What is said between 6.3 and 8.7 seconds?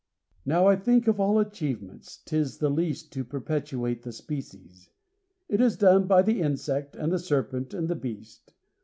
insect and the serpent, and the beast.